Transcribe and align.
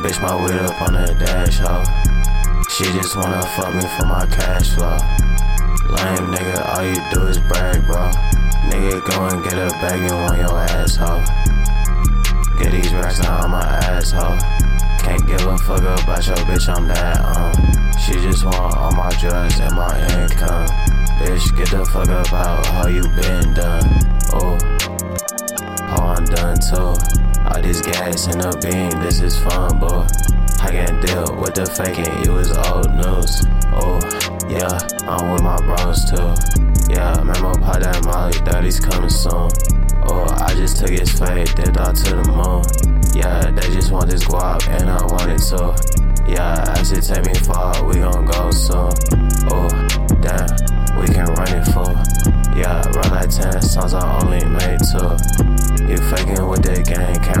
Bitch, 0.00 0.20
my 0.22 0.34
weed 0.34 0.56
up 0.64 0.80
on 0.80 0.94
the 0.94 1.12
dash, 1.12 1.58
ho. 1.58 1.84
She 2.70 2.84
just 2.96 3.14
wanna 3.16 3.42
fuck 3.54 3.74
me 3.74 3.82
for 3.98 4.06
my 4.06 4.24
cash 4.24 4.70
flow. 4.74 4.96
Lame 5.92 6.32
nigga, 6.32 6.56
all 6.72 6.82
you 6.82 6.96
do 7.12 7.26
is 7.26 7.36
brag, 7.36 7.84
bro. 7.84 8.08
Nigga, 8.72 9.04
go 9.04 9.26
and 9.28 9.44
get 9.44 9.58
a 9.58 9.68
bag 9.76 10.00
and 10.00 10.16
want 10.24 10.38
your 10.38 10.56
asshole. 10.56 11.20
Get 12.56 12.72
these 12.72 12.94
racks 12.94 13.20
out 13.20 13.44
of 13.44 13.50
my 13.50 13.60
asshole. 13.60 14.38
Can't 15.04 15.26
give 15.26 15.44
a 15.46 15.58
fuck 15.58 15.80
about 15.82 16.26
your 16.26 16.36
bitch, 16.48 16.74
I'm 16.74 16.88
that, 16.88 17.20
um. 17.36 17.52
She 18.00 18.12
just 18.24 18.42
want 18.42 18.74
all 18.76 18.92
my 18.92 19.10
drugs 19.20 19.60
and 19.60 19.76
my 19.76 20.00
income. 20.16 20.66
Bitch, 21.20 21.54
get 21.58 21.68
the 21.76 21.84
fuck 21.84 22.08
up 22.08 22.32
out, 22.32 22.64
how 22.64 22.88
you 22.88 23.02
been 23.02 23.52
done? 23.52 24.19
In 28.10 28.16
the 28.42 28.50
beam, 28.58 28.90
this 29.06 29.20
is 29.20 29.38
fun, 29.38 29.78
boy. 29.78 30.02
I 30.58 30.74
can't 30.74 30.98
deal 30.98 31.30
with 31.38 31.54
the 31.54 31.62
faking, 31.62 32.10
you 32.26 32.42
is 32.42 32.50
old 32.50 32.90
news. 32.90 33.46
Oh, 33.70 34.02
yeah, 34.50 34.82
I'm 35.06 35.30
with 35.30 35.46
my 35.46 35.54
bros 35.62 36.10
too. 36.10 36.34
Yeah, 36.90 37.14
remember 37.22 37.54
pop 37.62 37.78
that 37.78 38.02
Molly, 38.02 38.34
daddy's 38.42 38.80
coming 38.80 39.08
soon. 39.08 39.46
Oh, 40.10 40.26
I 40.42 40.52
just 40.58 40.82
took 40.82 40.90
his 40.90 41.14
fade, 41.14 41.54
dipped 41.54 41.78
out 41.78 41.94
to 42.02 42.18
the 42.18 42.26
moon. 42.34 42.66
Yeah, 43.14 43.46
they 43.54 43.70
just 43.70 43.92
want 43.94 44.10
this 44.10 44.24
guap, 44.26 44.66
and 44.66 44.90
I 44.90 45.06
want 45.06 45.30
it 45.30 45.46
too. 45.46 45.70
Yeah, 46.26 46.66
I 46.66 46.82
should 46.82 47.06
take 47.06 47.24
me 47.24 47.34
far, 47.46 47.78
we 47.86 48.02
gon' 48.02 48.26
go 48.26 48.50
soon. 48.50 48.90
Oh, 49.54 49.70
damn, 50.18 50.50
we 50.98 51.06
can 51.06 51.30
run 51.38 51.52
it 51.54 51.64
full. 51.70 51.94
Yeah, 52.58 52.82
run 52.90 53.10
like 53.14 53.30
10 53.30 53.62
songs, 53.62 53.94
I 53.94 54.02
only 54.18 54.42
made 54.50 54.82
two. 54.82 55.14
You 55.86 55.96
faking 56.10 56.46
with 56.46 56.66
the 56.66 56.82
gang, 56.82 57.14
can't 57.22 57.38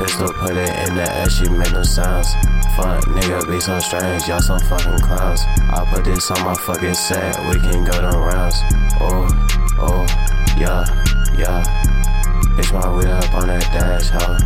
pistol, 0.00 0.32
put 0.32 0.56
it 0.56 0.88
in 0.88 0.96
the 0.96 1.04
ass, 1.04 1.36
she 1.36 1.48
make 1.50 1.72
no 1.72 1.82
sounds. 1.82 2.32
Fuck, 2.74 3.04
nigga 3.04 3.44
be 3.46 3.60
so 3.60 3.78
strange, 3.80 4.26
y'all 4.26 4.40
some 4.40 4.58
fucking 4.60 4.98
clowns. 5.00 5.42
I 5.68 5.86
put 5.92 6.04
this 6.04 6.30
on 6.30 6.42
my 6.44 6.54
fucking 6.54 6.94
set, 6.94 7.36
we 7.46 7.60
can 7.60 7.84
go 7.84 7.92
them 7.92 8.16
rounds. 8.16 8.56
Oh, 8.98 9.28
oh, 9.78 10.06
yeah, 10.56 10.84
yeah. 11.36 11.60
Bitch, 12.56 12.72
my 12.72 12.88
weed 12.96 13.12
up 13.12 13.34
on 13.34 13.48
that 13.48 13.64
dash, 13.76 14.08
ho. 14.08 14.40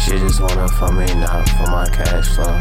She 0.00 0.18
just 0.18 0.40
wanna 0.40 0.68
fuck 0.68 0.94
me 0.94 1.06
now 1.20 1.44
for 1.56 1.70
my 1.70 1.86
cash 1.92 2.34
flow. 2.34 2.56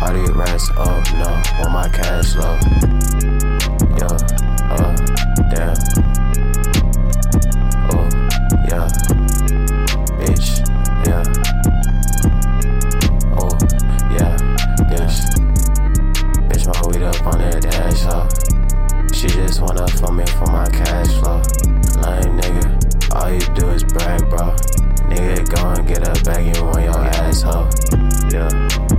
All 0.00 0.12
these 0.12 0.30
rats, 0.30 0.70
oh 0.76 1.02
no, 1.16 1.30
want 1.58 1.72
my 1.72 1.88
cash 1.88 2.34
flow. 2.34 2.85
That. 18.04 19.12
She 19.14 19.28
just 19.28 19.60
wanna 19.60 19.86
fuck 19.88 20.12
me 20.12 20.26
for 20.26 20.46
my 20.46 20.68
cash 20.68 21.08
flow. 21.18 21.40
Lame 22.02 22.38
nigga, 22.38 23.14
all 23.14 23.30
you 23.30 23.40
do 23.54 23.70
is 23.70 23.84
brag, 23.84 24.28
bro. 24.28 24.54
Nigga, 25.08 25.54
go 25.54 25.68
and 25.70 25.88
get 25.88 26.06
a 26.06 26.24
bag, 26.24 26.56
you 26.56 26.64
want 26.64 26.82
your 26.84 26.98
asshole. 26.98 27.68
Yeah. 28.30 28.95